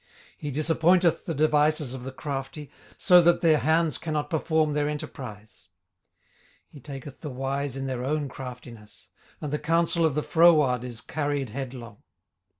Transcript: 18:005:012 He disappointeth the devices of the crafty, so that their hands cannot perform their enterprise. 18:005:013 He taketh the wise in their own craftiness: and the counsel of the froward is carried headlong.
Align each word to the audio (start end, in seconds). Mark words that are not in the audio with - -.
18:005:012 0.01 0.07
He 0.39 0.51
disappointeth 0.51 1.25
the 1.27 1.35
devices 1.35 1.93
of 1.93 2.03
the 2.03 2.11
crafty, 2.11 2.71
so 2.97 3.21
that 3.21 3.41
their 3.41 3.59
hands 3.59 3.99
cannot 3.99 4.31
perform 4.31 4.73
their 4.73 4.89
enterprise. 4.89 5.67
18:005:013 6.69 6.69
He 6.69 6.79
taketh 6.79 7.21
the 7.21 7.29
wise 7.29 7.75
in 7.77 7.85
their 7.85 8.03
own 8.03 8.27
craftiness: 8.27 9.09
and 9.41 9.53
the 9.53 9.59
counsel 9.59 10.03
of 10.03 10.15
the 10.15 10.23
froward 10.23 10.83
is 10.83 11.01
carried 11.01 11.49
headlong. 11.51 12.01